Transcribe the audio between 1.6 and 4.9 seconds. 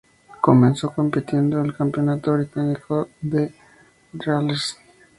el Campeonato Británico de Rallyes.